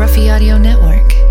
[0.00, 1.29] Scruffy Audio Network.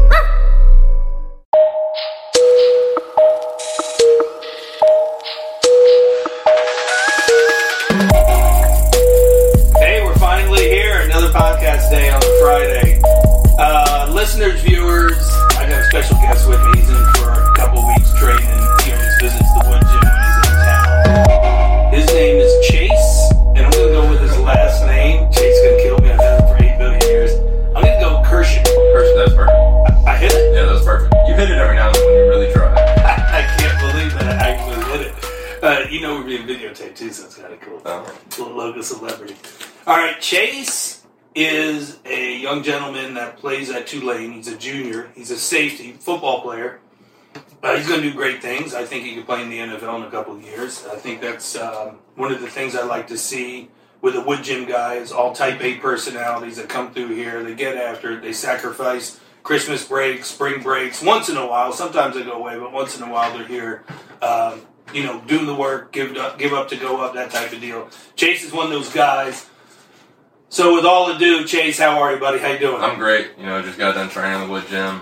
[36.45, 37.81] Being videotaped too, so it's kind of cool.
[37.85, 38.19] Oh.
[38.37, 39.35] Little logo celebrity.
[39.87, 44.33] All right, Chase is a young gentleman that plays at Tulane.
[44.33, 45.11] He's a junior.
[45.15, 46.79] He's a safety football player.
[47.61, 48.73] Uh, he's going to do great things.
[48.73, 50.85] I think he could play in the NFL in a couple of years.
[50.85, 53.69] I think that's um, one of the things I like to see
[54.01, 55.11] with the wood gym guys.
[55.11, 57.43] All Type A personalities that come through here.
[57.43, 58.21] They get after it.
[58.21, 61.01] They sacrifice Christmas breaks, spring breaks.
[61.03, 63.83] Once in a while, sometimes they go away, but once in a while they're here.
[64.21, 64.61] Um,
[64.93, 67.61] you know, do the work, give up, give up to go up, that type of
[67.61, 67.89] deal.
[68.15, 69.47] Chase is one of those guys.
[70.49, 72.39] So, with all ado, Chase, how are you, buddy?
[72.39, 72.81] How you doing?
[72.81, 73.31] I'm great.
[73.37, 75.01] You know, just got done training in the wood gym.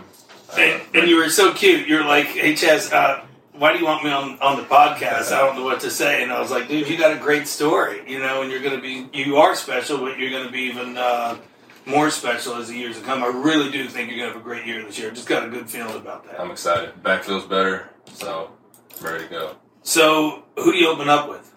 [0.50, 1.88] Uh, and, and you were so cute.
[1.88, 5.32] You're like, hey, Chaz, uh, why do you want me on, on the podcast?
[5.32, 6.22] I don't know what to say.
[6.22, 8.76] And I was like, dude, you got a great story, you know, and you're going
[8.76, 11.38] to be, you are special, but you're going to be even uh,
[11.86, 13.24] more special as the years to come.
[13.24, 15.12] I really do think you're going to have a great year this year.
[15.12, 16.40] Just got a good feeling about that.
[16.40, 17.02] I'm excited.
[17.02, 18.52] Back feels better, so
[19.00, 19.56] I'm ready to go.
[19.88, 21.50] So, who do you open up with?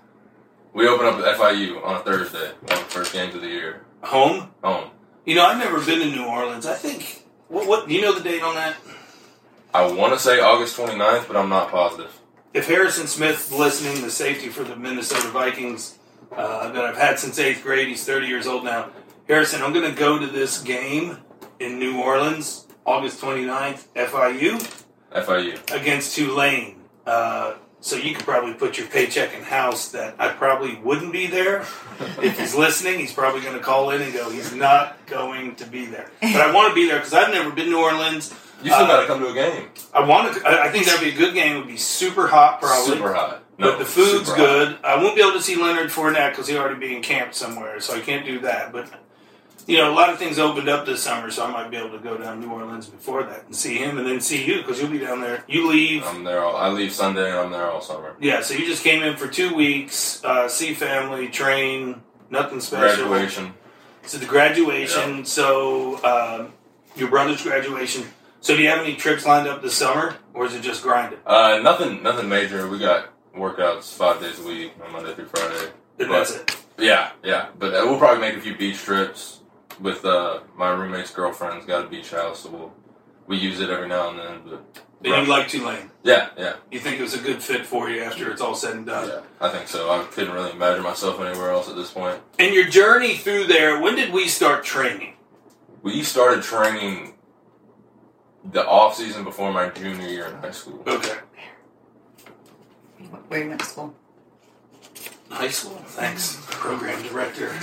[0.73, 3.48] We open up with FIU on a Thursday, one of the first games of the
[3.48, 3.83] year.
[4.05, 4.53] Home?
[4.62, 4.92] Home.
[5.25, 6.64] You know, I've never been to New Orleans.
[6.64, 8.77] I think, what, what do you know the date on that?
[9.75, 12.20] I want to say August 29th, but I'm not positive.
[12.55, 15.98] if Harrison Smith listening, the safety for the Minnesota Vikings
[16.31, 18.91] uh, that I've had since eighth grade, he's 30 years old now.
[19.27, 21.19] Harrison, I'm going to go to this game
[21.58, 24.84] in New Orleans, August 29th, FIU
[25.17, 25.75] FIU.
[25.75, 26.77] against Tulane.
[27.05, 31.27] Uh, so you could probably put your paycheck in house that I probably wouldn't be
[31.27, 31.61] there.
[32.23, 35.67] if he's listening, he's probably going to call in and go, he's not going to
[35.67, 36.11] be there.
[36.20, 38.35] But I want to be there because I've never been to New Orleans.
[38.63, 39.69] You still Uh, got to come to a game.
[39.95, 40.46] I want to.
[40.46, 41.57] I I think that'd be a good game.
[41.57, 42.95] It would be super hot, probably.
[42.96, 43.42] Super hot.
[43.58, 44.36] But the food's super hot.
[44.36, 44.79] good.
[44.85, 47.80] I won't be able to see Leonard Fournette because he'll already be in camp somewhere,
[47.80, 48.70] so I can't do that.
[48.73, 48.90] But
[49.66, 51.90] you know, a lot of things opened up this summer, so I might be able
[51.90, 54.58] to go down to New Orleans before that and see him, and then see you
[54.58, 55.44] because you'll be down there.
[55.48, 56.42] You leave, I'm there.
[56.42, 58.16] All, I leave Sunday, and I'm there all summer.
[58.20, 58.42] yeah.
[58.42, 63.08] So you just came in for two weeks, uh, see family, train, nothing special.
[63.08, 63.54] Graduation.
[64.02, 65.24] So the graduation.
[65.24, 66.52] So um,
[66.96, 68.04] your brother's graduation.
[68.40, 71.18] So do you have any trips lined up this summer, or is it just grinding?
[71.27, 72.66] Uh, nothing, nothing major.
[72.68, 75.70] We got workouts five days a week, on Monday through Friday.
[75.98, 76.56] And that's it.
[76.78, 77.48] Yeah, yeah.
[77.58, 79.39] But uh, we'll probably make a few beach trips
[79.80, 82.73] with uh, my roommate's girlfriend's got a beach house, so we'll
[83.27, 84.41] we use it every now and then.
[84.45, 84.83] But
[85.13, 85.91] And you like Tulane.
[86.02, 88.74] yeah, yeah, You think it was a good fit for you after it's all said
[88.77, 89.08] and done.
[89.08, 89.20] yeah.
[89.40, 89.89] I think so.
[89.90, 92.19] I couldn't really imagine myself anywhere else at this point.
[92.40, 95.14] And your journey through there, when did we start training?
[95.83, 97.14] We started training
[98.52, 100.83] the off season before my junior year in high school.
[100.86, 101.19] Okay.
[103.29, 103.95] Where you went to school?
[105.30, 107.46] High school, thanks, program director.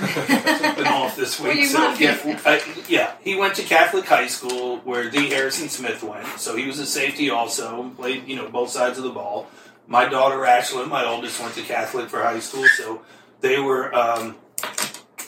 [0.76, 3.12] Been off this Well, week, you so yeah, I, yeah.
[3.22, 5.28] He went to Catholic high school where D.
[5.28, 7.90] Harrison Smith went, so he was a safety also.
[7.90, 9.48] Played, you know, both sides of the ball.
[9.86, 13.02] My daughter Ashlyn, my oldest, went to Catholic for high school, so
[13.42, 14.36] they were um,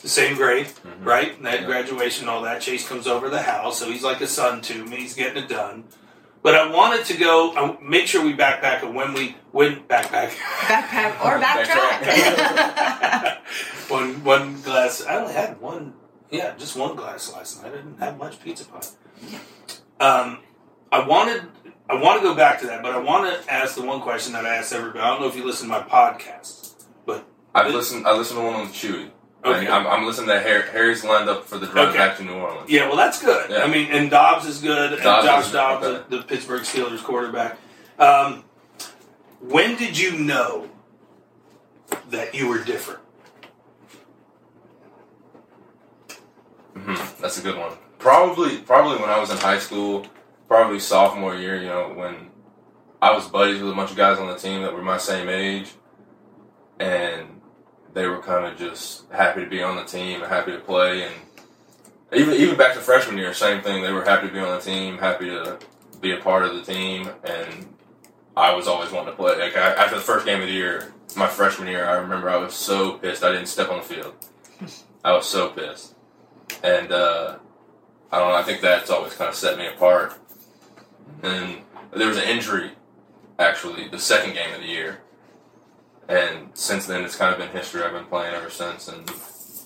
[0.02, 1.04] the same grade, Mhm.
[1.04, 1.36] right?
[1.36, 1.66] And they had Yeah.
[1.66, 2.62] graduation and all that.
[2.62, 4.96] Chase comes over the house, so he's like a son to me.
[4.96, 5.84] He's getting it done.
[6.42, 7.52] But I wanted to go.
[7.54, 10.30] I, make sure we backpack and when we when backpack.
[10.30, 13.36] Backpack or backtrack.
[13.90, 15.04] one one glass.
[15.04, 15.94] I only had one.
[16.30, 17.72] Yeah, just one glass last night.
[17.72, 18.80] I didn't have much pizza pie.
[20.00, 20.38] Um,
[20.90, 21.42] I wanted.
[21.90, 24.32] I want to go back to that, but I want to ask the one question
[24.32, 25.00] that I asked everybody.
[25.00, 26.74] I don't know if you listen to my podcast,
[27.04, 28.06] but I've listened.
[28.06, 29.10] I listened to one with Chewy.
[29.44, 29.68] Okay.
[29.68, 31.98] I'm, I'm listening to Harry, Harry's lined up for the drive Okay.
[31.98, 32.68] back to New Orleans.
[32.70, 33.50] Yeah, well, that's good.
[33.50, 33.58] Yeah.
[33.64, 36.04] I mean, and Dobbs is good, and Dobbs Josh is- Dobbs, okay.
[36.08, 37.58] the, the Pittsburgh Steelers quarterback.
[37.98, 38.44] Um,
[39.40, 40.68] when did you know
[42.10, 43.00] that you were different?
[46.74, 47.72] hmm That's a good one.
[47.98, 50.06] Probably, probably when I was in high school,
[50.48, 51.60] probably sophomore year.
[51.60, 52.30] You know, when
[53.02, 55.28] I was buddies with a bunch of guys on the team that were my same
[55.28, 55.70] age,
[56.78, 57.39] and
[57.92, 61.04] they were kind of just happy to be on the team, and happy to play,
[61.04, 61.14] and
[62.12, 63.82] even even back to freshman year, same thing.
[63.82, 65.58] They were happy to be on the team, happy to
[66.00, 67.66] be a part of the team, and
[68.36, 69.38] I was always wanting to play.
[69.38, 72.36] Like I, after the first game of the year, my freshman year, I remember I
[72.36, 74.14] was so pissed I didn't step on the field.
[75.04, 75.94] I was so pissed,
[76.62, 77.36] and uh,
[78.12, 78.36] I don't know.
[78.36, 80.14] I think that's always kind of set me apart.
[81.22, 81.58] And
[81.92, 82.72] there was an injury,
[83.38, 85.00] actually, the second game of the year,
[86.10, 87.82] and since then it's kind of been history.
[87.82, 89.08] I've been playing ever since, and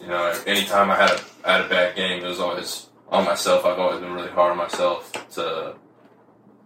[0.01, 3.65] you know, anytime I had a had a bad game, it was always on myself.
[3.65, 5.75] I've always been really hard on myself to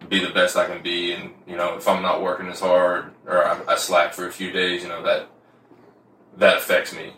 [0.09, 3.13] be the best I can be, and you know, if I'm not working as hard
[3.25, 5.29] or I, I slack for a few days, you know that
[6.39, 7.13] that affects me,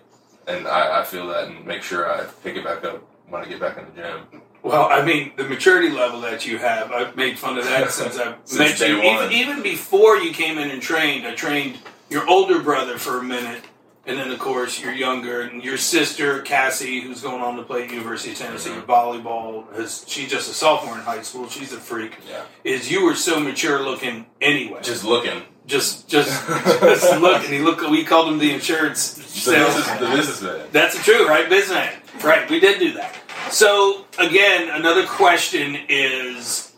[0.47, 3.47] and I, I feel that and make sure I pick it back up when I
[3.47, 4.43] get back in the gym.
[4.63, 8.19] Well, I mean, the maturity level that you have, I've made fun of that since
[8.19, 9.01] I've Since met you.
[9.01, 11.79] Even, even before you came in and trained, I trained
[12.11, 13.63] your older brother for a minute,
[14.07, 17.85] and then, of course, your younger, and your sister, Cassie, who's going on to play
[17.85, 18.85] at University of Tennessee Mhm.
[18.87, 19.73] volleyball.
[19.77, 21.49] Has, she's just a sophomore in high school.
[21.49, 22.17] She's a freak.
[22.29, 24.81] Yeah, Is you were so mature looking anyway.
[24.83, 25.43] just looking.
[25.67, 27.81] just, just, just look, and he look.
[27.89, 30.61] We called him the insurance The sales business, the businessman.
[30.73, 31.49] that's the truth, right?
[31.49, 31.93] Businessman.
[32.25, 33.15] Right, we did do that.
[33.51, 36.73] So, again, another question is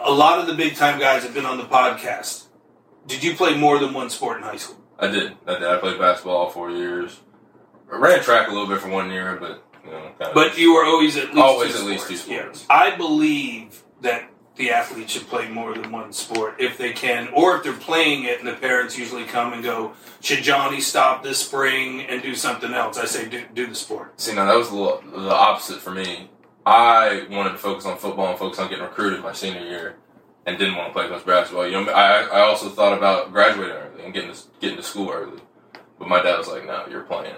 [0.00, 2.43] a lot of the big time guys have been on the podcast.
[3.06, 4.82] Did you play more than one sport in high school?
[4.98, 5.36] I did.
[5.46, 5.64] I did.
[5.64, 7.20] I played basketball all four years.
[7.92, 10.34] I ran track a little bit for one year, but you know, kind of.
[10.34, 12.66] But you were always at least Always two at least two sports.
[12.68, 12.76] Yeah.
[12.76, 17.56] I believe that the athlete should play more than one sport if they can, or
[17.56, 21.38] if they're playing it and the parents usually come and go, should Johnny stop this
[21.38, 22.96] spring and do something else?
[22.96, 24.18] I say do, do the sport.
[24.20, 26.30] See, now that was little, the opposite for me.
[26.64, 29.96] I wanted to focus on football and focus on getting recruited my senior year,
[30.46, 31.66] and didn't want to play much basketball.
[31.66, 35.10] You know, I I also thought about graduating early and getting to, getting to school
[35.10, 35.40] early,
[35.98, 37.34] but my dad was like, "No, you're playing."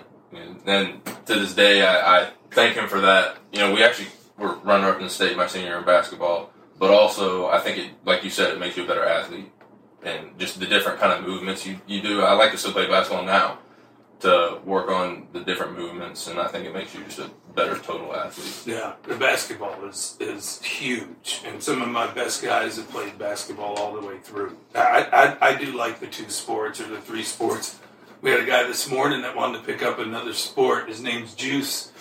[0.67, 3.39] And to this day, I, I thank him for that.
[3.53, 6.51] You know, we actually were runner up in the state my senior year in basketball,
[6.79, 9.51] but also I think it, like you said, it makes you a better athlete,
[10.03, 12.23] and just the different kind of movements you, you do.
[12.23, 13.59] I like to still play basketball now
[14.21, 17.77] to work on the different movements, and I think it makes you just a better
[17.79, 18.75] total athlete.
[18.75, 23.77] Yeah, the basketball is is huge, and some of my best guys have played basketball
[23.77, 24.57] all the way through.
[24.75, 27.79] I I, I do like the two sports or the three sports.
[28.23, 30.89] We had a guy this morning that wanted to pick up another sport.
[30.89, 31.93] His name's Juice.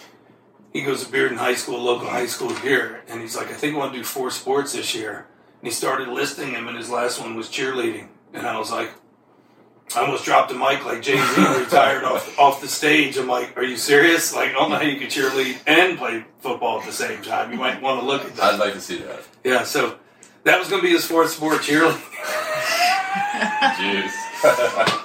[0.71, 3.75] He goes to Bearden High School, local high school here, and he's like, I think
[3.75, 5.27] I want to do four sports this year.
[5.61, 8.07] And he started listing them, and his last one was cheerleading.
[8.33, 8.91] And I was like,
[9.95, 13.17] I almost dropped the mic like Jay Z retired off off the stage.
[13.17, 14.33] I'm like, are you serious?
[14.35, 17.51] Like, I don't know how you could cheerlead and play football at the same time.
[17.51, 18.53] You might want to look at that.
[18.55, 19.21] I'd like to see that.
[19.43, 19.97] Yeah, so
[20.43, 22.01] that was going to be his fourth sport, cheerleading.
[23.75, 24.11] Jeez.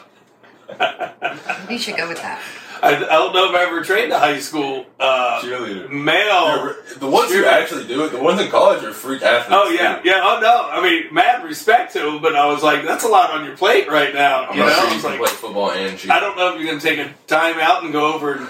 [1.68, 2.40] We should go with that.
[2.82, 5.90] I, I don't know if I ever trained a high school uh, Cheerleader.
[5.90, 6.56] male.
[6.64, 9.48] You're- the ones who actually do it, the ones in college are freak athletes.
[9.50, 10.08] Oh yeah, too.
[10.08, 10.20] yeah.
[10.22, 13.30] Oh no, I mean, mad respect to him, but I was like, that's a lot
[13.30, 14.46] on your plate right now.
[14.46, 16.12] I'm you not know, sure I you was can like, play football and cheer.
[16.12, 18.48] I don't know if you're going to take a time out and go over and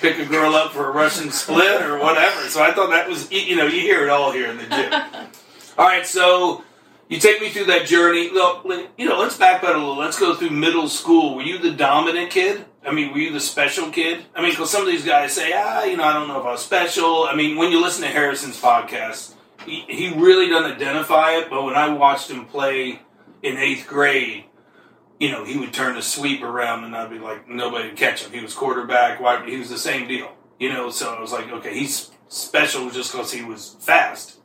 [0.00, 2.48] pick a girl up for a Russian split or whatever.
[2.48, 4.92] So I thought that was, you know, you hear it all here in the gym.
[5.78, 6.62] all right, so
[7.08, 8.30] you take me through that journey.
[8.30, 8.64] Look,
[8.98, 9.96] you know, let's back up a little.
[9.96, 11.34] Let's go through middle school.
[11.36, 12.64] Were you the dominant kid?
[12.86, 14.24] I mean, were you the special kid?
[14.34, 16.46] I mean, because some of these guys say, ah, you know, I don't know if
[16.46, 17.24] I was special.
[17.24, 19.34] I mean, when you listen to Harrison's podcast,
[19.64, 21.48] he, he really doesn't identify it.
[21.48, 23.00] But when I watched him play
[23.42, 24.44] in eighth grade,
[25.18, 28.24] you know, he would turn the sweep around and I'd be like, nobody would catch
[28.24, 28.32] him.
[28.32, 30.32] He was quarterback, wide, he was the same deal.
[30.58, 34.38] You know, so I was like, okay, he's special just because he was fast.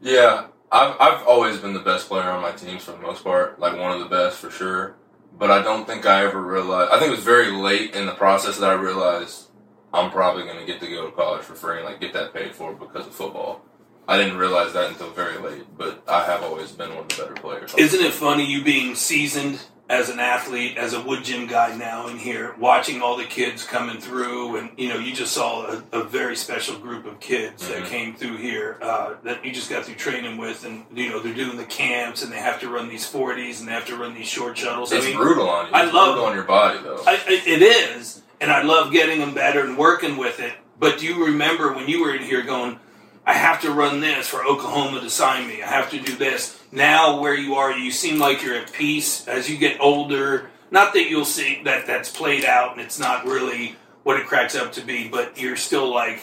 [0.00, 3.58] Yeah, I've I've always been the best player on my teams for the most part,
[3.60, 4.96] like one of the best for sure.
[5.36, 6.92] But I don't think I ever realized.
[6.92, 9.48] I think it was very late in the process that I realized
[9.92, 12.32] I'm probably going to get to go to college for free and like get that
[12.32, 13.62] paid for because of football.
[14.06, 17.22] I didn't realize that until very late, but I have always been one of the
[17.22, 17.74] better players.
[17.74, 22.08] Isn't it funny you being seasoned as an athlete, as a wood gym guy now
[22.08, 25.82] in here, watching all the kids coming through, and you know, you just saw a,
[25.92, 27.86] a very special group of kids that Mhm.
[27.88, 31.34] came through here uh, that you just got through training with, and you know, they're
[31.34, 34.14] doing the camps and they have to run these forties and they have to run
[34.14, 34.90] these short shuttles.
[34.90, 35.72] It's I mean, brutal on you.
[35.74, 37.02] I It's love- brutal on your body though.
[37.06, 40.54] I, I, it is, and I love getting them better and working with it.
[40.78, 42.80] But do you remember when you were in here going,
[43.26, 45.62] I have to run this for Oklahoma to sign me.
[45.62, 46.60] I have to do this.
[46.70, 50.50] Now, where you are, you seem like you're at peace as you get older.
[50.70, 54.54] Not that you'll see that that's played out and it's not really what it cracks
[54.54, 56.20] up to be, but you're still like,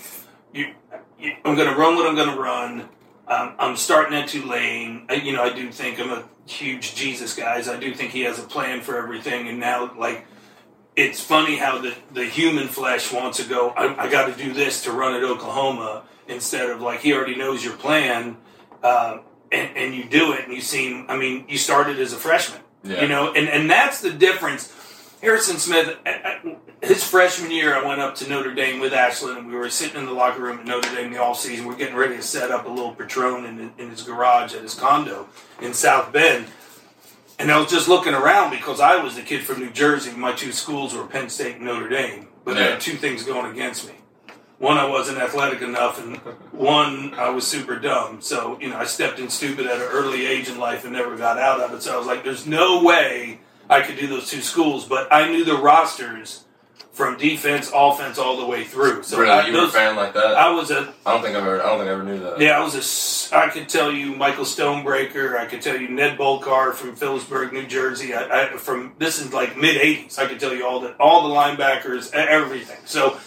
[0.53, 0.73] you,
[1.19, 2.81] you, I'm going to run what I'm going to run.
[3.27, 5.05] Um, I'm starting at Tulane.
[5.09, 7.67] I, you know, I do think I'm a huge Jesus guys.
[7.67, 9.47] I do think he has a plan for everything.
[9.47, 10.25] And now, like,
[10.95, 14.53] it's funny how the, the human flesh wants to go, I, I got to do
[14.53, 18.37] this to run at Oklahoma instead of like, he already knows your plan.
[18.83, 19.19] Uh,
[19.51, 22.61] and, and you do it and you seem, I mean, you started as a freshman,
[22.83, 23.01] yeah.
[23.01, 24.73] you know, and, and that's the difference.
[25.21, 29.37] Harrison Smith, uh, uh, his freshman year, I went up to Notre Dame with Ashlyn,
[29.37, 31.67] and we were sitting in the locker room at Notre Dame the all season.
[31.67, 34.73] We're getting ready to set up a little Patron in, in his garage at his
[34.73, 35.27] condo
[35.61, 36.47] in South Bend.
[37.41, 40.11] And I was just looking around because I was a kid from New Jersey.
[40.11, 42.27] My two schools were Penn State and Notre Dame.
[42.45, 43.95] But I had two things going against me.
[44.59, 46.17] One, I wasn't athletic enough, and
[46.51, 48.21] one, I was super dumb.
[48.21, 51.17] So, you know, I stepped in stupid at an early age in life and never
[51.17, 51.81] got out of it.
[51.81, 54.85] So I was like, there's no way I could do those two schools.
[54.85, 56.43] But I knew the rosters
[56.91, 59.03] from defense, offense, all the way through.
[59.03, 60.35] So really, I, you were a fan like that?
[60.35, 61.61] I was a I don't think I've ever.
[61.61, 62.39] I don't think I ever knew that.
[62.41, 63.35] yeah, I was a.
[63.35, 65.37] I could tell you Michael Stonebreaker.
[65.37, 68.13] I could tell you Ned Bolcar from Phillipsburg, New Jersey.
[68.13, 70.19] I, I, from this is like mid '80s.
[70.19, 72.79] I could tell you all the all the linebackers, everything.
[72.85, 73.17] So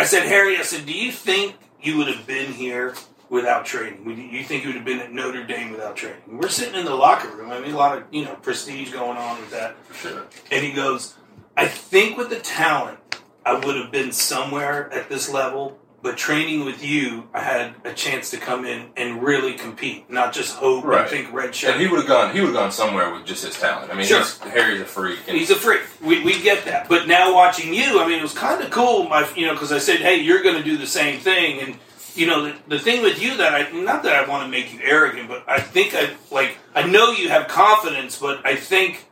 [0.00, 0.56] I said, Harry.
[0.56, 2.94] I said, do you think you would have been here
[3.28, 4.04] without training?
[4.06, 6.22] Would you, you think you would have been at Notre Dame without training?
[6.26, 7.50] We're sitting in the locker room.
[7.50, 9.76] I mean, a lot of you know prestige going on with that.
[9.84, 10.26] for sure.
[10.50, 11.16] And he goes,
[11.60, 12.98] I think with the talent,
[13.44, 15.78] I would have been somewhere at this level.
[16.02, 20.32] But training with you, I had a chance to come in and really compete, not
[20.32, 21.02] just hope Right.
[21.02, 21.72] and think red shirt.
[21.72, 22.34] And he would have gone.
[22.34, 23.92] He would have gone somewhere with just his talent.
[23.92, 24.20] I mean, Sure.
[24.20, 25.18] he's, Harry's a freak.
[25.26, 25.82] He's a freak.
[26.02, 26.88] We, we get that.
[26.88, 29.10] But now watching you, I mean, it was kind of cool.
[29.10, 31.76] My, you know, because I said, hey, you're going to do the same thing, and
[32.14, 34.72] you know, the, the thing with you that I not that I want to make
[34.72, 39.04] you arrogant, but I think I like I know you have confidence, but I think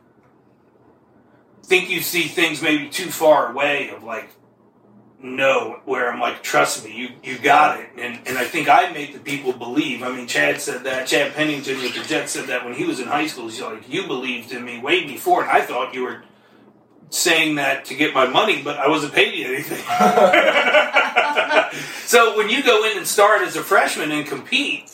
[1.63, 4.29] think you see things maybe too far away of like
[5.21, 7.89] no where i'm like trust me you you got it.
[7.97, 10.01] And and i think i make the people believe.
[10.01, 12.99] I mean chad said that chad pennington with the jets said that when he was
[12.99, 16.03] in high school he's like you believed in me way before and i thought you
[16.03, 16.23] were
[17.09, 19.83] saying that to get my money but i wasn't paying you anything.
[22.05, 24.91] So when you go in and start as a freshman and compete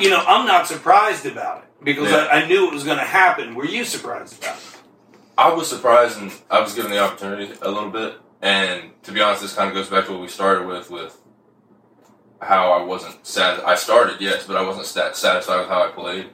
[0.00, 2.26] you know i'm not surprised about it because Yeah.
[2.32, 3.54] I, I knew it was going to happen.
[3.54, 4.77] Were you surprised about it
[5.38, 8.14] I was surprised, and I was given the opportunity a little bit.
[8.42, 11.16] And to be honest, this kind of goes back to what we started with, with
[12.42, 13.60] how I wasn't sad.
[13.60, 16.30] I started, yes, but I wasn't stat- satisfied with how I played.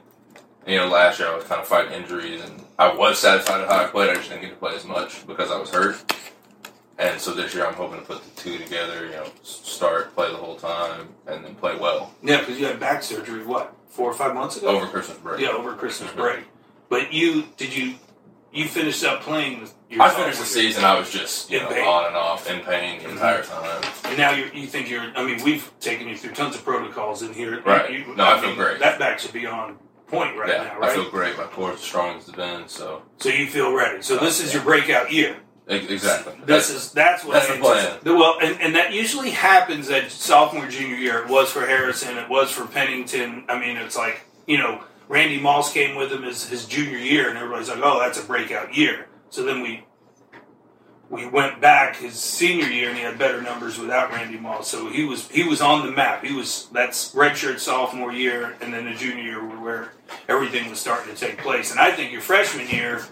[0.67, 3.69] You know, last year I was kind of fighting injuries, and I was satisfied with
[3.69, 4.09] how I played.
[4.09, 6.03] I just didn't get to play as much because I was hurt.
[6.97, 9.05] And so this year I'm hoping to put the two together.
[9.05, 12.79] You know, start, play the whole time, and then play well Yeah, because you had
[12.79, 14.67] back surgery, what, four or five months ago?
[14.67, 15.41] over Christmas break.
[15.41, 16.15] Yeah, over Christmas Mhm.
[16.15, 16.39] break.
[16.89, 17.95] But you, did you,
[18.55, 19.67] you finished up playing
[19.99, 20.83] I finished the season.
[20.83, 23.13] I was just you know on and off in pain the mm-hmm.
[23.13, 23.83] entire time.
[24.05, 27.21] And now you you think you're, I mean, we've taken you through tons of protocols
[27.21, 27.61] in here.
[27.61, 27.91] Right.
[27.91, 28.79] You, No, I feel great.
[28.79, 31.35] That back should be on point right yeah, now, I feel great.
[31.35, 32.67] My core is as strong as it's been.
[32.67, 34.01] So so you feel ready.
[34.01, 34.55] So this is Yeah.
[34.55, 35.37] your breakout year.
[35.67, 36.33] exactly.
[36.45, 37.99] This is that's what that's I the plan.
[38.05, 41.23] Well, and, and that usually happens at sophomore junior year.
[41.23, 42.17] It was for Harrison.
[42.17, 43.45] It was for Pennington.
[43.49, 47.29] I mean, it's like you know, Randy Moss came with him as his junior year,
[47.29, 49.85] and everybody's like, "Oh, that's a breakout year." So then we
[51.09, 54.67] we went back his senior year, and he had better numbers without Randy Moss.
[54.67, 56.23] So he was he was on the map.
[56.23, 59.93] He was that's redshirt sophomore year, and then the junior year where
[60.27, 61.71] everything was starting to take place.
[61.71, 63.05] And I think your freshman year.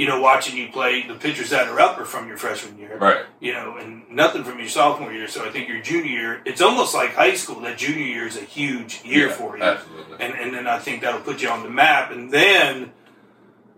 [0.00, 2.96] You know, watching you play, the pitchers that are up are from your freshman year
[2.96, 3.26] right.
[3.38, 5.28] you know, and nothing from your sophomore year.
[5.28, 7.60] So I think your junior year, it's almost like high school.
[7.60, 10.16] That junior year is a huge year Yeah, for you, Absolutely.
[10.24, 12.12] and and then I think that'll put you on the map.
[12.12, 12.92] And then,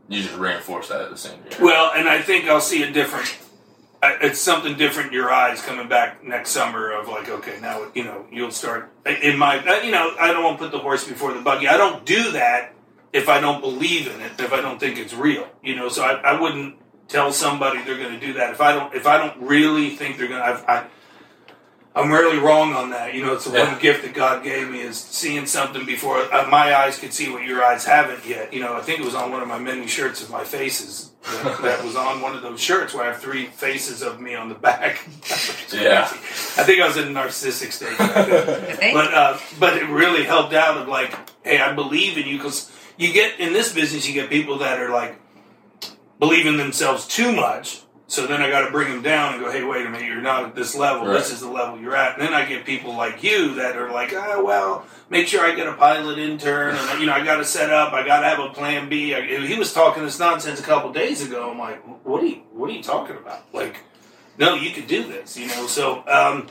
[0.09, 1.59] you just reinforce that at the same year.
[1.61, 3.29] well, and I think I'll see a different.
[4.05, 8.05] It's something different in your eyes coming back next summer of like, okay, now you
[8.05, 11.33] know you'll start in my, you know, I don't want to put the horse before
[11.33, 11.67] the buggy.
[11.67, 12.75] I don't do that
[13.13, 15.89] if I don't believe in it, if I don't think it's real, you know.
[15.89, 16.77] So I, I wouldn't
[17.09, 20.19] tell somebody they're going to do that if I don't if I don't really think
[20.19, 20.47] they're going to.
[20.47, 20.87] I've, I,
[21.95, 23.13] I'm rarely wrong on that.
[23.15, 23.71] You know, it's the Yeah.
[23.71, 27.31] one gift that God gave me is seeing something before uh, my eyes could see
[27.31, 28.55] what your eyes haven't yet.
[28.55, 31.11] You know, I think it was on one of my many shirts of my faces.
[31.23, 34.35] That, that was on one of those shirts where I have three faces of me
[34.35, 35.05] on the back.
[35.73, 36.05] Yeah.
[36.05, 37.97] I think I was in a narcissistic state.
[37.99, 38.95] back then I think.
[38.95, 42.71] but uh, but it really helped out of like, hey, I believe in you because
[42.97, 45.19] you get in this business, you get people that are like
[46.19, 47.83] believe in themselves too much.
[48.07, 50.21] So then I got to bring them down and go, hey, wait a minute, you're
[50.21, 51.07] not at this level.
[51.07, 52.19] This is the level you're at.
[52.19, 55.55] And then I get people like you that are like, oh well, make sure I
[55.55, 58.27] get a pilot intern, and you know I got to set up, I got to
[58.27, 59.15] have a plan B.
[59.15, 61.51] I, he was talking this nonsense a couple days ago.
[61.51, 63.47] I'm like, what are you, what are you talking about?
[63.55, 63.79] Like,
[64.37, 65.67] no, you could do this, you know.
[65.67, 66.49] So um,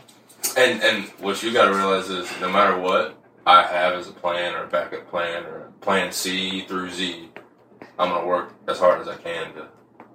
[0.58, 4.12] And and what you got to realize is, no matter what I have as a
[4.12, 7.30] plan or a backup plan or plan C through Z,
[8.00, 9.68] I'm gonna work as hard as I can to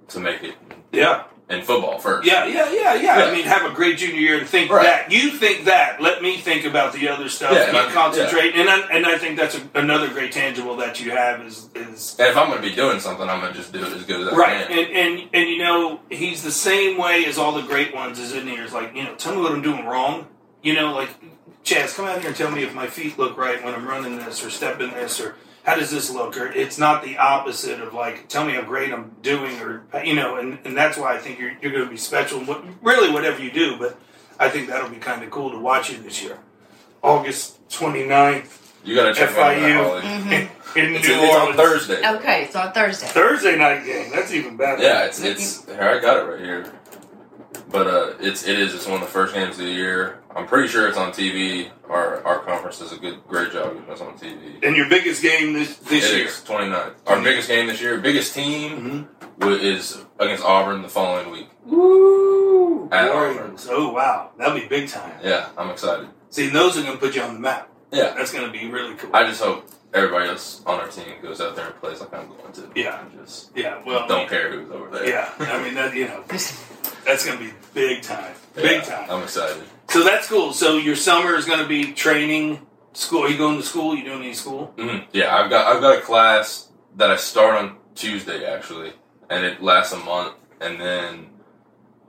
[0.09, 0.55] to make it.
[0.91, 2.25] Yeah, in football first.
[2.25, 3.25] Yeah, yeah, yeah, yeah.
[3.25, 4.83] I mean, have a great junior year and think Right.
[4.83, 5.11] that.
[5.11, 6.01] You think that.
[6.01, 7.51] Let me think about the other stuff.
[7.53, 10.99] Yeah, and I- concentrate, and I, and I think that's a, another great tangible that
[11.01, 13.57] you have is is And if I'm going to be doing something, I'm going to
[13.57, 14.67] just do it as good as I right.
[14.67, 14.79] can.
[14.79, 18.19] And and and you know, he's the same way as all the great ones.
[18.19, 18.63] Is in here.
[18.63, 20.27] Is like you know, tell me what I'm doing wrong.
[20.63, 21.09] You know, like
[21.63, 24.17] Chaz, come out here and tell me if my feet look right when I'm running
[24.17, 25.35] this or stepping this or
[25.67, 26.35] how does this look?
[26.37, 30.15] Or it's not the opposite of like, tell me how great I'm doing, or you
[30.15, 32.39] know, and, and that's why I think you're you're going to be special.
[32.39, 33.99] What really whatever you do, but
[34.39, 36.39] I think that'll be kind of cool to watch you this year,
[37.03, 39.83] August 29th you got to check me out on that, FIU.
[39.83, 40.01] Holly.
[40.01, 40.79] Mm-hmm.
[40.79, 42.09] in It's, New it's on Thursday.
[42.15, 43.07] Okay, it's on Thursday.
[43.07, 44.11] Thursday night game.
[44.11, 44.81] That's even better.
[44.81, 45.81] Yeah, it's it's here.
[45.81, 46.73] I got it right here.
[47.69, 48.73] But uh, it's it is.
[48.73, 50.19] It's one of the first games of the year.
[50.37, 51.69] I'm pretty sure it's on TV.
[51.89, 54.63] Our our conference does a good great job getting us on TV.
[54.63, 56.25] And your biggest game this this It year.
[56.27, 56.93] is 29th.
[57.07, 59.07] Our biggest game this year, biggest team
[59.39, 59.49] Mm-hmm.
[59.65, 61.49] is against Auburn the following week.
[61.65, 62.87] Woo!
[62.91, 63.67] At Warriors.
[63.69, 65.13] Oh wow, that'll be big time.
[65.23, 66.07] Yeah, I'm excited.
[66.29, 67.69] See, those are going to put you on the map.
[67.91, 69.09] Yeah, That's going to be really cool.
[69.15, 72.27] I just hope everybody else on our team goes out there and plays like I'm
[72.27, 72.69] going to.
[72.75, 73.01] Yeah.
[73.17, 73.81] Just yeah.
[73.85, 74.07] Well.
[74.07, 75.07] don't care who's over there.
[75.07, 75.31] Yeah.
[75.39, 75.95] I mean that.
[75.95, 78.33] You know, that's going to be big time.
[78.55, 79.09] Big Yeah, time.
[79.09, 79.63] I'm excited.
[79.89, 80.53] So that's cool.
[80.53, 82.61] So your summer is going to be training.
[82.93, 83.25] School?
[83.25, 83.95] Are you going to school?
[83.95, 84.73] You doing any school?
[84.77, 88.93] hmm Yeah, I've got I've got a class that I start on Tuesday actually,
[89.29, 91.27] and it lasts a month, and then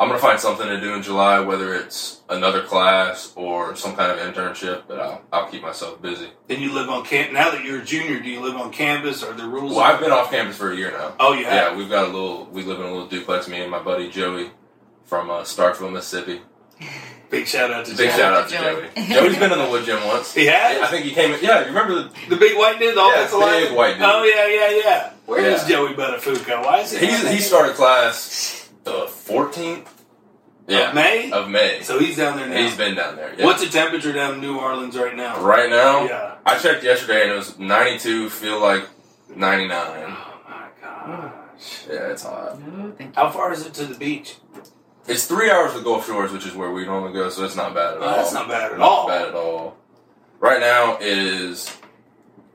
[0.01, 4.11] I'm gonna find something to do in July, whether it's another class or some kind
[4.11, 4.85] of internship.
[4.89, 6.29] But I'll I'll keep myself busy.
[6.47, 7.35] Then you live on camp.
[7.35, 9.23] Now that you're a junior, do you live on campus?
[9.23, 9.73] Are there rules?
[9.75, 11.17] Well, I've been off campus for a year now.
[11.21, 11.73] oh, you have.
[11.73, 12.47] Yeah, we've got a little.
[12.47, 13.47] We live in a little duplex.
[13.47, 14.53] Me and my buddy Joey
[15.05, 16.41] from uh, Starkville, Mississippi.
[17.31, 18.19] Big shout out to Big Joey.
[18.19, 18.89] shout out to Joey.
[18.97, 19.15] Joey.
[19.15, 20.33] Joey's been in the wood gym once.
[20.35, 20.81] He has?
[20.83, 21.33] I think he came.
[21.35, 23.75] In, yeah, you remember the The big white dude, the Yeah, offensive big lineman?
[23.75, 24.03] white dude.
[24.03, 25.13] Oh yeah, yeah, yeah.
[25.27, 25.77] Where is Yeah.
[25.77, 26.65] Joey Buttafuoco?
[26.65, 27.05] Why is he?
[27.07, 29.87] He's, he started class the 14th.
[30.67, 31.31] Yeah, Of May.
[31.33, 31.81] of May.
[31.83, 32.57] so he's down there now.
[32.57, 33.35] He's been down there.
[33.39, 33.45] Yeah.
[33.47, 35.41] What's the temperature down in New Orleans right now?
[35.43, 36.05] right now?
[36.05, 36.35] Yeah.
[36.45, 38.29] I checked yesterday and it was 92.
[38.29, 38.85] Feel like
[39.35, 39.71] 99.
[39.81, 41.85] Oh my gosh.
[41.89, 42.61] Yeah, it's hot.
[42.61, 44.37] No, thank How far is it to the beach?
[45.09, 47.75] It's three hours to Gulf Shores, which is where we normally go, so it's not
[47.75, 48.17] bad at Oh, all.
[48.17, 49.09] that's not bad at Not all.
[49.09, 49.77] bad at all.
[50.41, 51.75] Right now it is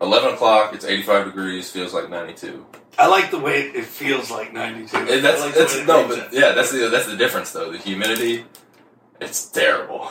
[0.01, 0.73] 11 o'clock.
[0.73, 1.71] It's 85 degrees.
[1.71, 2.65] Feels like 92.
[2.99, 4.95] I like the way it feels like 92.
[4.97, 6.39] And that's I like the that's way it no, makes but it.
[6.39, 7.71] yeah, that's the that's the difference though.
[7.71, 8.45] The humidity,
[9.19, 10.09] it's terrible.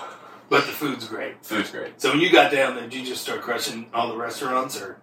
[0.49, 1.43] But the food's great.
[1.47, 1.99] Food's great.
[2.01, 4.99] So when you got down there, did you just start crushing all the restaurants, or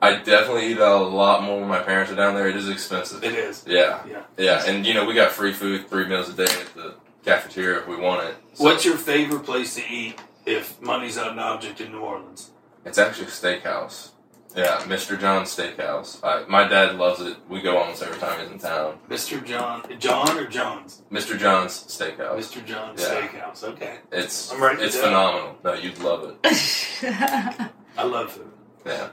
[0.00, 2.48] I definitely eat a lot more when my parents are down there.
[2.48, 3.22] It is expensive.
[3.24, 3.64] it is?
[3.66, 4.22] Yeah, Yeah.
[4.36, 7.80] yeah, and you know we got free food, three meals a day at the cafeteria
[7.80, 8.36] if we want it.
[8.54, 12.50] So What's your favorite place to eat if money's not an object in New Orleans?
[12.84, 14.10] It's actually a steakhouse.
[14.56, 15.20] Yeah, Mr.
[15.20, 16.24] John's Steakhouse.
[16.24, 17.36] I, my dad loves it.
[17.50, 18.98] We go almost every time he's in town.
[19.08, 19.44] Mr.
[19.44, 21.02] John, John or John's?
[21.12, 21.38] Mr.
[21.38, 22.34] John's Steakhouse.
[22.38, 22.64] Mr.
[22.64, 23.20] John's Yeah.
[23.28, 23.62] Steakhouse.
[23.62, 25.04] Okay, It's I'm writing it it's down.
[25.04, 25.58] phenomenal.
[25.62, 26.38] No, you'd love it.
[27.98, 28.50] I love food.
[28.86, 29.08] Yeah.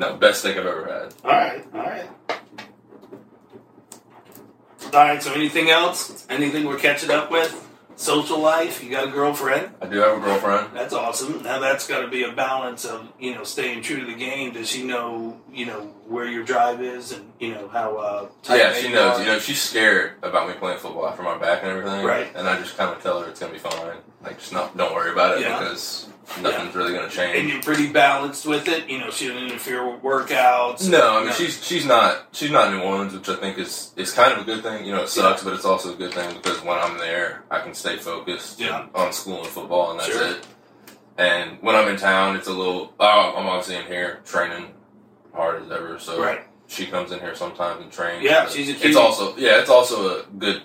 [0.00, 1.14] No, best steak I've ever had.
[1.24, 2.06] All right, all right.
[4.94, 5.22] All right.
[5.22, 6.26] So anything else?
[6.30, 7.66] Anything we're catching up with?
[7.96, 8.82] Social life?
[8.82, 9.74] You got a girlfriend?
[9.82, 10.68] I do have a girlfriend.
[10.72, 11.42] That's awesome.
[11.42, 14.54] Now that's got to be a balance of you know staying true to the game.
[14.54, 17.96] Does she know you know where your drive is and you know how?
[17.98, 19.18] Uh, Yeah, she knows.
[19.18, 19.20] are?
[19.20, 22.06] You know, she's scared about me playing football after my back and everything.
[22.06, 22.28] Right.
[22.34, 23.98] And I just kind of tell her it's gonna be fine.
[24.22, 25.58] Like, just not, don't worry about it Yeah.
[25.58, 26.08] because
[26.42, 27.38] nothing's really gonna change.
[27.38, 28.88] and you're pretty balanced with it.
[28.88, 30.88] You know, she doesn't interfere with workouts.
[30.88, 33.92] No, I mean she's she's not she's not in New Orleans, which I think is
[33.96, 34.84] is kind of a good thing.
[34.86, 37.60] You know, it sucks, but it's also a good thing because when I'm there, I
[37.60, 38.86] can stay focused Yeah.
[38.94, 40.26] on school and football, and that's Sure.
[40.28, 40.46] it.
[41.18, 42.94] And when I'm in town, it's a little.
[42.98, 44.72] Oh, I'm obviously in here training
[45.34, 45.98] hard as ever.
[45.98, 46.40] So Right.
[46.66, 48.22] she comes in here sometimes and trains.
[48.24, 50.62] Yeah, she's a It's also yeah, it's also a good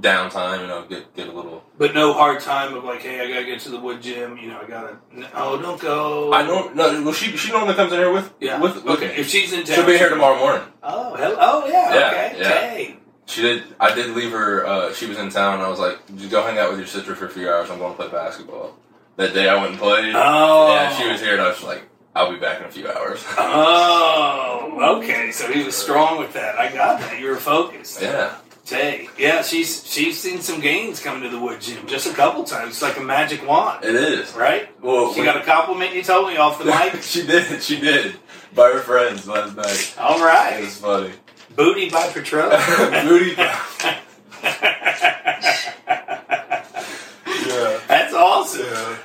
[0.00, 0.60] downtime.
[0.62, 1.62] You know, get get a little.
[1.78, 4.36] But no hard time of like, hey, I gotta get to the wood gym.
[4.38, 4.96] You know, I gotta.
[5.34, 6.32] Oh, don't go.
[6.32, 7.02] I don't no.
[7.02, 8.60] Well, she she normally comes in here with Yeah.
[8.60, 9.16] with, with okay.
[9.16, 10.62] If she's in town, She'll be here tomorrow morning.
[10.82, 11.36] Oh, hell.
[11.38, 11.94] Oh, yeah.
[11.94, 12.36] Yeah, okay.
[12.40, 12.48] yeah.
[12.48, 12.96] Hey.
[13.26, 13.62] She did.
[13.78, 14.66] I did leave her.
[14.66, 15.54] Uh, she was in town.
[15.54, 17.70] and I was like, "Just go hang out with your sister for a few hours.
[17.70, 18.76] I'm going to play basketball."
[19.16, 20.12] That day, I went and played.
[20.16, 20.74] Oh.
[20.74, 21.82] Yeah, she was here, and I was like,
[22.16, 25.30] "I'll be back in a few hours." Oh, okay.
[25.30, 26.58] So he was strong with that.
[26.58, 27.20] I got that.
[27.20, 28.02] You were focused.
[28.02, 28.34] yeah,
[28.70, 29.42] Hey, yeah.
[29.42, 32.70] She's she's seen some gains coming to the wood gym just a couple times.
[32.70, 34.32] It's like a magic wand, it is.
[34.34, 34.68] right?
[34.82, 35.94] Well, She got a compliment.
[35.94, 37.02] You told me off the mic.
[37.02, 37.62] she did.
[37.62, 38.16] She did.
[38.54, 39.94] By her friends last night.
[39.98, 41.12] All right, It was funny.
[41.56, 42.50] Booty by Patron.
[43.08, 43.32] Booty.
[47.26, 47.80] yeah.
[47.88, 48.66] That's awesome.
[48.66, 48.96] yeah.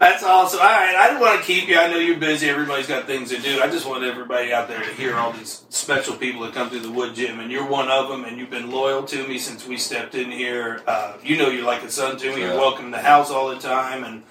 [0.00, 0.60] That's awesome.
[0.60, 1.76] All right, I didn't want to keep you.
[1.76, 2.48] I know you're busy.
[2.48, 3.60] Everybody's got things to do.
[3.60, 6.80] I just want everybody out there to hear all these special people that come through
[6.80, 8.24] the wood gym, and you're one of them.
[8.24, 10.82] And you've been loyal to me since we stepped in here.
[10.86, 12.40] Uh, you know you're like a son to me.
[12.40, 14.22] You're welcome in the house all the time, and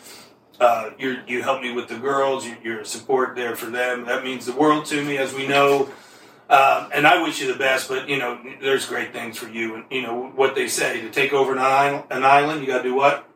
[0.60, 2.47] uh, you you help me with the girls.
[2.47, 4.05] You, you're a support there for them.
[4.05, 5.88] That means the world to me, as we know.
[6.49, 9.75] Um, and I wish you the best, but you know, there's great things for you.
[9.75, 12.77] And you know what they say: to take over an island, an island, you got
[12.77, 13.27] to do what?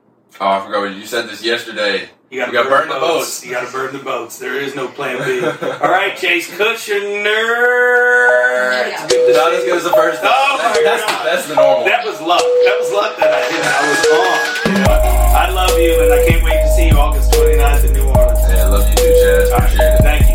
[0.42, 2.10] Oh, I forgot what you said this yesterday.
[2.34, 3.42] You got to burn, burn, the boats.
[3.42, 3.46] boats.
[3.46, 4.40] You got to burn the boats.
[4.40, 5.46] There is no plan B.
[5.46, 7.24] All right, Chase Kuerschen.
[7.24, 9.06] Yeah.
[9.38, 10.20] Not as good as the first.
[10.24, 11.86] Oh that's, that's, The, that's the normal.
[11.86, 12.42] That was luck.
[12.42, 13.62] That was luck that I did.
[13.62, 15.36] I was on.
[15.36, 18.40] I love you, and I can't wait to see you August 29th in New Orleans.
[18.50, 19.52] Yeah, I love you too, Chase.
[19.52, 20.02] Appreciate it.
[20.02, 20.33] Thank you.